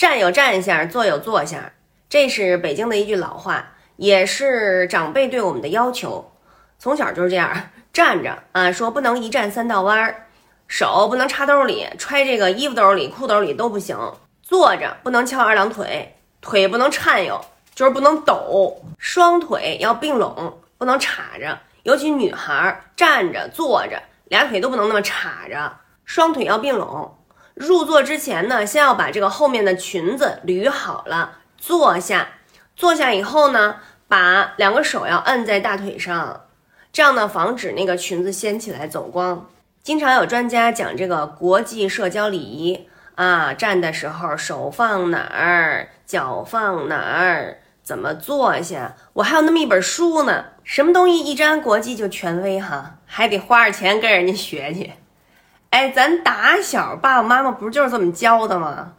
[0.00, 1.60] 站有站相，坐有坐相，
[2.08, 6.32] 这是北京的一句老话，也是长辈对我们的要求。
[6.78, 10.26] 从小就是这样，站着啊，说不能一站三道弯儿，
[10.66, 13.94] 手不能插兜里，揣这个衣服兜里、裤兜里都不行。
[14.40, 17.38] 坐着不能翘二郎腿，腿不能颤悠，
[17.74, 21.58] 就是不能抖，双腿要并拢，不能叉着。
[21.82, 25.70] 尤其女孩站着、坐着，俩腿都不能那么叉着，
[26.06, 27.18] 双腿要并拢。
[27.60, 32.28] 入座之前呢，先要把这个后面的裙子捋好了，坐下。
[32.74, 33.76] 坐下以后呢，
[34.08, 36.46] 把两个手要摁在大腿上，
[36.90, 39.46] 这样呢，防止那个裙子掀起来走光。
[39.82, 48.96] 经常有专家讲这个国际社交礼仪啊，站的时候手放哪儿，脚放哪儿，怎么坐下。
[49.12, 54.92] 我还有那么一本书呢，什么东西一沾国际就权威哈，还得花点钱跟人家学去。
[55.70, 58.92] 哎，咱打小爸爸妈妈不就是这么教的吗？